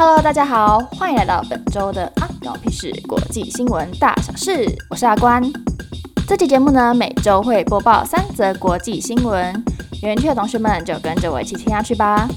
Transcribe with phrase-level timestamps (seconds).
[0.00, 5.42] Hello，大家好，欢迎来到本周的阿关我 P 事国际新闻大小事，我是阿关。
[6.24, 9.52] 这期节目呢，每周会播报三则国际新闻，
[10.00, 12.28] 有兴趣的同学们就跟着我一起听下去吧。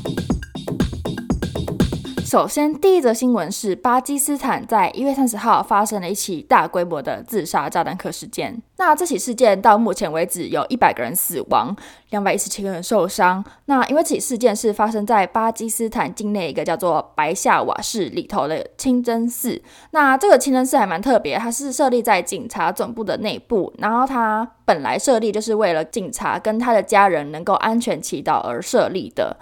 [2.32, 8.58] 首先，第一则新闻是巴基斯坦在一月三十号发生了一起大规模的自杀炸弹客事件。
[8.78, 11.76] 那这起事件到目前为止有一百个人死亡，
[12.12, 13.44] 两百一十七个人受伤。
[13.66, 19.62] 那因为这起事件是发生在巴基斯坦境内一个叫做白夏瓦市里头的清真寺。
[19.90, 29.36] 那这个清真寺还蛮特别，它是设立在警察总部的内部，然后它本来设立就是为了警察跟他的家人能够安全祈祷而设立的。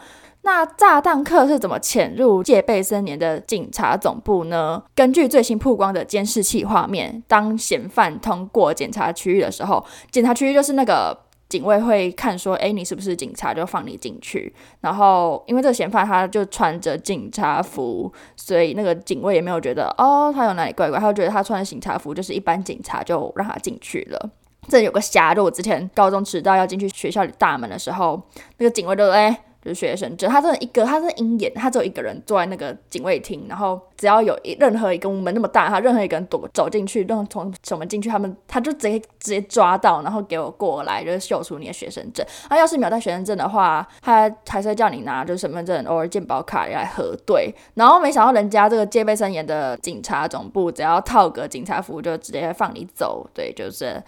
[0.52, 4.82] 那炸弹客是怎么潜入戒备森严的警察总部呢？
[4.96, 11.16] 根据最新曝光的监视器画面，当嫌犯通过检查区域的时候，检查区域就是那个
[11.48, 14.52] 警卫会看说，哎，你是不是警察，就放你进去。
[14.82, 24.30] 然后，因为这个嫌犯他就穿着警察服，所以那个警卫也没有觉得哦，他有哪里怪怪，他就觉得他穿的警察服就是一般警察，就让他进去了。
[24.68, 28.20] 这有个瞎，就我之前高中迟到要进去学校里大门的时候，
[28.58, 29.44] 那个警卫就哎。
[29.62, 42.26] 就是学生证，他真的一个，他是鹰眼，他只有一个人坐在那个警卫厅，然后只要有一任何一个门那么大，他任何一个人躲走进去，任何从什么进去，他们他就直接直接抓到，然后给我过来，就是秀出你的学生证。
[42.48, 47.54] 他要是没有带学生证的话，他还是会叫你拿就是身份证或者健保卡来核对。
[47.74, 53.28] 然后没想到人家这个戒备森严的警察总部，只要套个警察服就直接放你走。
[53.34, 54.02] 对，就是。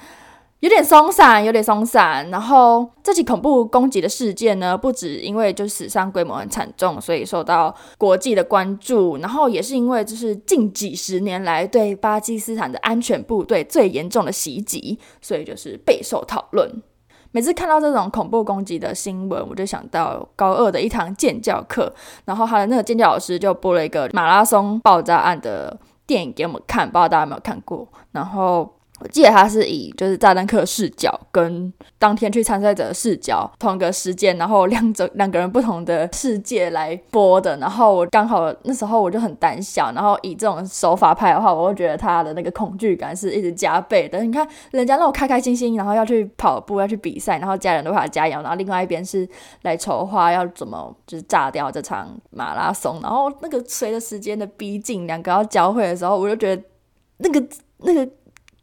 [0.61, 2.29] 有点松散，有点松散。
[2.29, 9.17] 然后这起恐怖攻击的事件呢，不止因为就是死伤规模很惨重，所以受到国际的关注。
[9.17, 16.71] 然后也是因为就是近几十年来对巴基斯坦的安全部队最严重的袭击，所以就是备受讨论。
[17.31, 21.91] 每次看到这种恐怖攻击的新闻，我就想到高二的一堂建教课，
[22.25, 25.75] 然后他的那个建教老师就播了一个马拉松爆炸案的
[26.05, 27.87] 电影给我们看，不知道大家有没有看过？
[28.11, 28.75] 然后。
[29.01, 37.57] 我记得他是以就是炸弹客视角跟当天去参赛者的视角同一个时间，然后两者两个人不同的世界来播的。
[37.57, 44.23] 然后我刚好那时候我就很胆小，然后以这种手法拍的话，我会觉得他的那个恐惧感是一直加倍的。
[44.23, 49.27] 你看人家那种开开心心，然后要去跑步要去比赛，然后家人都为他加油，然后另外一边是
[49.63, 52.99] 来筹划要怎么就是炸掉这场马拉松。
[53.01, 56.63] 然后那个随着时间的逼近，两个要交汇的时候，我就觉得
[57.17, 57.43] 那个
[57.79, 58.07] 那个。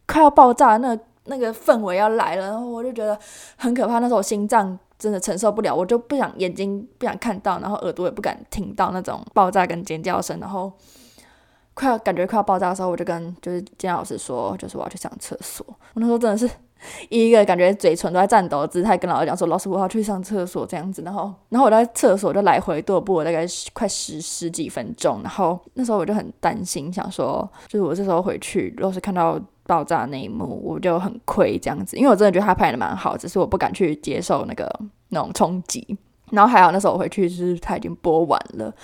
[0.08, 3.16] 快要爆炸，那、那个氛围要来了，然后我就觉得
[3.56, 4.00] 很可怕。
[4.00, 10.40] 那时候我心脏真的承受不了，我就不想眼睛不想看到，然后耳朵也不敢听到那种爆炸跟尖叫声。
[10.40, 10.72] 然后
[11.74, 15.64] 快要感觉快要爆炸的时候，我就跟就是监考老师说，就是我要去上厕所。
[15.68, 16.48] 我那时候真的是
[17.08, 25.20] 一个感觉嘴唇都在颤抖的姿态，跟老师讲说：“老师，我要去上厕所。”这样子，然后然后我在厕所就来回踱步了大概快十十几分钟。
[25.22, 29.40] 然后那时候我就很担心，想说就是我这时候回去，如果是看到。
[29.68, 34.66] 爆炸那一幕，我就很亏这样子，因为我真的觉得他拍的蛮好，只是我不敢去接受那个
[35.10, 35.86] 那种冲击。
[36.32, 38.74] 然后还好那时候我回去，就是他已经播完了。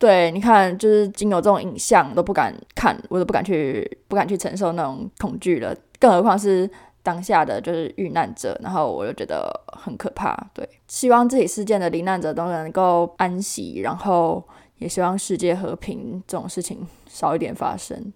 [0.00, 6.68] 对，你看，就是经有这种影像都不敢看，我都不敢去，不敢去承受那种恐惧了，更何况是
[7.06, 8.58] 当下的就是遇难者。
[8.60, 10.36] 然后我就觉得很可怕。
[10.52, 14.42] 对，希望这起事件的罹难者都能够安息，然后
[14.78, 18.12] 也希望世界和平，这种事情少一点发生。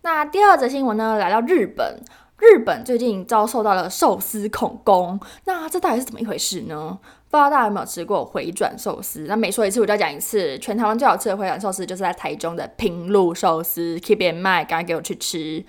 [0.00, 2.00] 那第二则新闻呢，来到日本，
[2.38, 6.98] 日本最近遭受到了寿司恐攻，那这到底是怎么一回事呢？
[7.32, 9.24] 不知道大家有没有吃过回转寿司？
[9.26, 15.64] 那每说一次我就要讲一次，全台湾最好吃的回转寿司就是在台中的平路寿司，keep in mind，赶快给我去吃。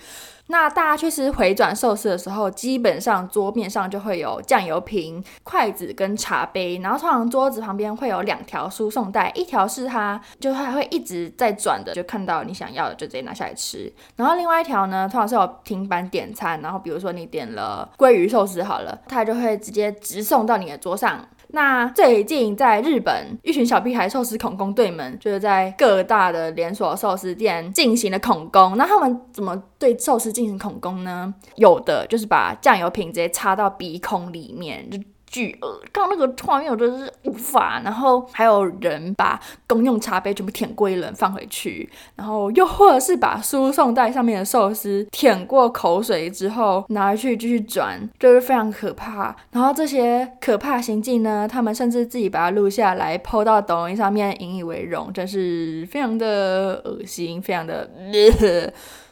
[0.47, 21.26] 那大家去吃回转寿司的时候，基本上桌面上就会有酱油瓶、筷子跟茶杯，然后通常桌子旁边会有两条输送带，一条是它就还会一直在转的，就看到你想要的就直接拿下来吃，然后另外一条呢，通常是有平板点餐，然后比如说你点了鲑鱼寿司好了，它就会直接直送到你的桌上。
[21.55, 28.76] 那最近在日本，一群小屁孩寿司恐攻队们，就是在各大的连锁寿司店进行了恐攻。
[28.76, 31.32] 那他们怎么对寿司进行恐攻呢？
[31.58, 35.00] 有的就是把酱油瓶直接插到鼻孔里面，就。
[35.34, 37.82] 巨恶，刚刚那个画面我真是无法。
[37.84, 49.35] 然后还有人把公用茶杯全部舔过一轮放回去，然后又或者是把输送带上面的寿司舔过口水之后拿去继续转，就是非常可怕。
[49.52, 57.90] 然后这些可怕行径呢，他们甚至自己把它录下来，PO 到抖音上面引以为荣，真是非常的恶心，非常的。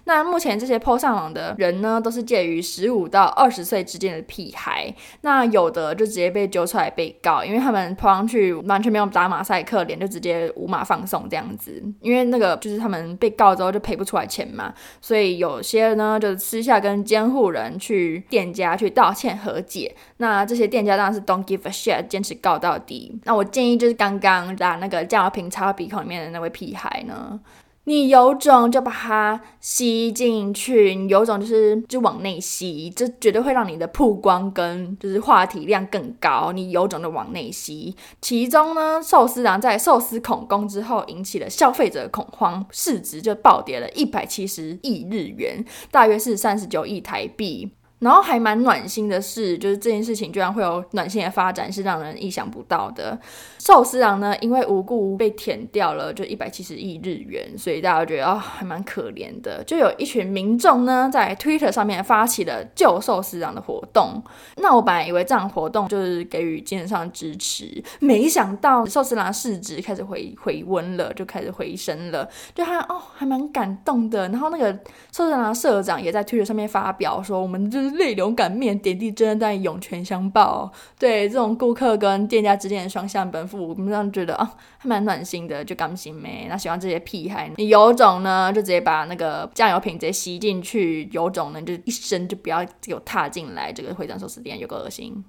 [0.06, 4.94] 那目前这些 PO 上网的人呢，都是介于十五到二十岁之间的屁孩。
[5.22, 11.84] 那有的就直接被揪出来被告，因为他们 PO 上去完全没有打马赛克脸，就直接无码放送这样子。
[12.02, 19.96] 因为那个就是他们被告之后就赔不出来钱嘛，所以有些呢就私下跟监护人去店家去道歉和解。
[20.18, 23.20] 那这些店家当然是 don't give a shit，坚持告到底。
[23.24, 27.40] 那我建议就是刚刚把那个酱油瓶插到鼻孔里面的那位屁孩呢。
[27.86, 36.52] 你有种就把它吸进去，你有种就是就往内吸，这绝对会让你的曝光跟就是话题量更高。
[36.52, 47.72] 你有种的往内吸，其中呢，寿司郎在寿司恐攻之后引起了消费者恐慌，市值就暴跌了一百七十亿日元，大约是三十九亿台币。
[48.02, 53.18] 然后还蛮暖心的是，就是这件事情居然会有暖心的发展，是让人意想不到的。
[53.60, 59.64] 寿司郎呢，因为无故被舔掉了，就一百七十亿日元，所以大家觉得、哦，还蛮可怜的。
[59.66, 64.20] 就有一群民众呢，在 Twitter 上面发起了救寿司郎的活动。
[64.58, 74.28] 那我本来以为这样活动就是给予精神上的支持，没想到寿司郎市值开始回回温了，就开始回升了，就还哦，还蛮感动的。
[74.30, 74.74] 然后那个
[75.12, 77.91] 寿司郎社长也在 Twitter 上面发表说，我们就是。
[77.92, 80.72] 泪流满面，点滴真的在涌泉相报。
[81.00, 86.48] 对这种顾客跟店家之间的双向奔赴，我们这样觉得啊，还蛮暖心的，就甘心没。
[86.50, 95.24] 那喜欢这些屁孩，你有种呢，就直接把那个酱油瓶直接吸进去；有种呢，就一生就不要给我踏进来这个回转寿司店，有个恶心。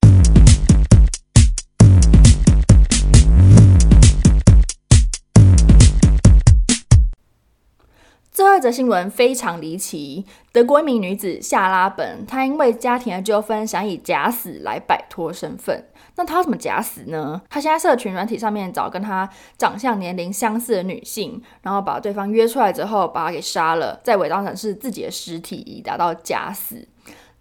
[8.33, 15.85] 最后一则新闻非常离奇，德国一名女子夏拉本，她因为家庭的纠纷，想以假死来摆脱身份。
[16.17, 17.43] 那她怎么假死呢？
[17.51, 26.89] 她先在社群软体上面找跟她长相、年龄相似的女性，然后把对方约出来之后，把她给杀了，再伪装成是自己的尸体，以达到假死。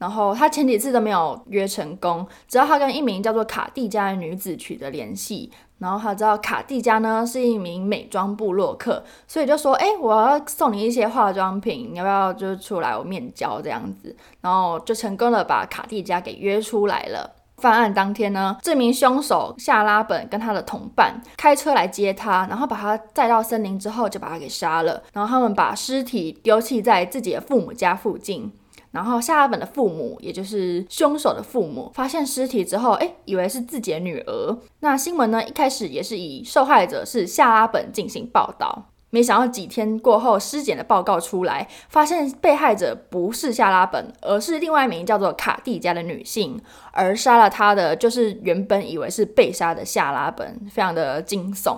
[0.01, 5.51] 然后他前几次都没有约成功，直到他跟一名叫做卡蒂加的女子取得联系。
[5.77, 17.35] 然后他知道卡蒂加呢是一名美妆部落客，所以就说：“哎，我要送你一些化妆品，你要不要就出来我面交这样子？”然后就成功的把卡蒂加给约出来了。
[17.57, 25.03] 犯案当天呢，这名凶手夏拉本跟他的同伴开车来接他，然后把他载到森林之后就把他给杀了。
[25.13, 28.51] 然后他们把尸体丢弃在自己的父母家附近。
[28.91, 34.57] 然后夏拉本的父母，也就是凶手的父母，发现尸体之后，哎，以为是自己的女儿。
[34.81, 46.59] 那新闻呢，一开始也是以受害者是夏拉本进行报道，没想到几天过后，尸检的报告出来，发现被害者不是夏拉本，而是另外一名叫做卡蒂加的女性，
[46.91, 51.77] 而杀了她的就是原本以为是被杀的夏拉本，非常的惊悚。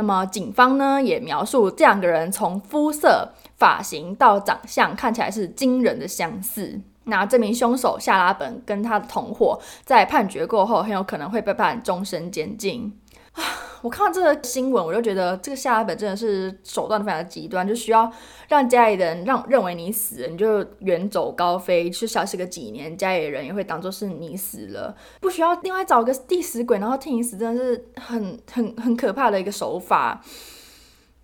[0.00, 6.80] 那么警方呢，也描述这两个人从肤色、发型到长相看起来是惊人的相似。
[7.04, 12.98] 那这名凶手夏拉本跟他的同伙在判决过后，很有可能会被判终身监禁。
[13.82, 18.10] 我看到这个新闻，我就觉得这个夏拉本真的是手段非常极端，就需要
[18.48, 30.22] 让家里人让认为你死了，你就远走高飞，去消失个几年，家里人也会当做是你死了，不需要另外找个替死鬼，然后替你死，真的是很很很可怕的一个手法。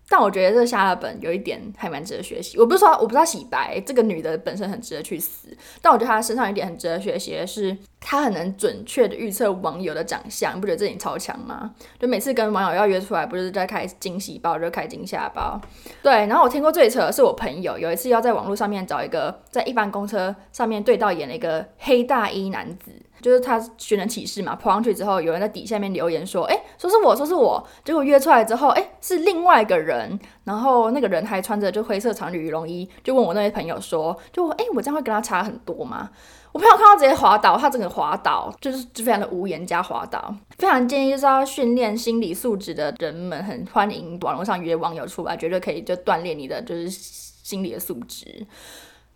[0.09, 2.59] 但我觉得这个夏拉本有一点还蛮值得学习。
[2.59, 5.49] 我不是说我不知道洗白，这个女的本身很值得去死。
[5.83, 10.57] 但我觉得她身上有一点很值得学习的是，她很能准确的预测网友的长相。
[10.57, 11.75] 你不觉得这点超强吗？
[11.99, 15.61] 就每次跟网友要约出来，不是在开惊喜包，就开惊吓包。
[16.03, 22.93] 对，然后我听过最扯的是我朋友有一次要在网络上面找一个在一般公车上面对到眼的一个黑大衣男子。
[23.21, 36.11] 就是他寻人启事嘛，扑上去之后，有人在底下面留言说，哎，说是我，说是我，结果约出来之后，哎，是另外一个人，然后那个人还穿着就灰色长羽绒衣，就问我那位朋友说，就哎，我这样会跟他差很多吗？
[36.53, 48.47] 我朋友看到直接滑倒，他整个滑倒，就是就非常的无言加滑倒，非常建议就是要训练心理素质的人们，很欢迎网络上约网友出来，绝对可以就锻炼你的就是心理的素质。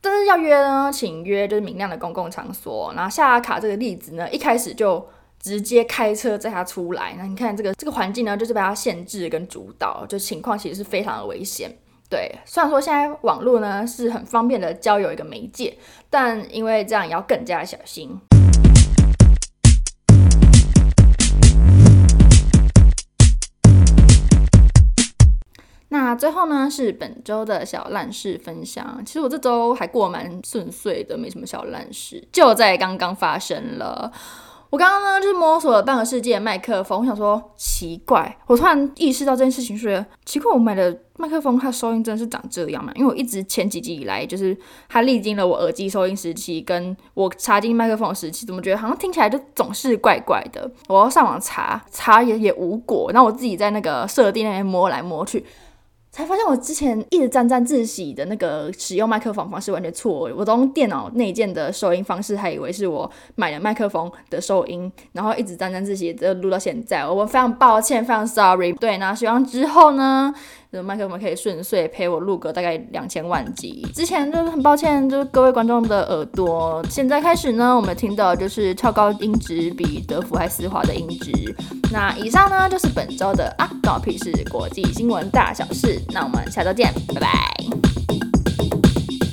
[0.03, 2.93] 但是要约呢，请约就是明亮的公共场所。
[2.97, 5.07] 然后夏拉卡这个例子呢，一开始就
[5.39, 7.15] 直接开车载他出来。
[7.19, 11.71] 那你看这个这个环境呢，就是被他限制跟主导，就情况其实是非常的危险。
[12.09, 15.77] 对，虽然说现在网络呢是很方便的交友一个媒介，
[16.09, 18.19] 但因为这样也要更加小心。
[25.93, 29.03] 那最后呢，是本周的小烂事分享。
[29.05, 32.27] 其实我这周还过蛮顺遂的，没什么小烂事。
[32.33, 34.11] 就在刚刚发生了，
[34.71, 42.93] 我刚刚呢，就是摸索了半个世界的麦克风，我想说奇怪，我突然意识到这件事情，说奇怪，我买的麦克风它收音真的是长这样吗？
[42.95, 44.57] 因为我一直前几集以来，就是
[44.89, 50.71] 它历经了我耳机收音时期，跟我插进麦克风时期，怎么觉得好像听起来就总是怪怪的？
[50.87, 55.45] 我要上网查，查也也无果，然后我自己在那个设定那边摸来摸去。
[56.13, 68.73] 才发现我之前一直沾沾自喜的那个使用麦克风方式完全错，我都用电脑内建的收音方式，还以为是我买了麦克风的收音，然后一直沾沾自喜的录到现在，我非常抱歉，非常 sorry。
[68.73, 70.35] 对，那希望之后呢，
[70.83, 73.85] 麦克风可以顺遂陪我录个大概两千万集。
[73.93, 76.81] 之前就是很抱歉，就是各位观众的耳朵。
[76.89, 81.33] 现在开始呢，我们听到就是超高音质比德芙还丝滑的音质。
[81.93, 86.01] 那以上呢就是本周的啊，关我屁事国际新闻大小事。
[86.11, 87.80] 那我们下周见，拜拜。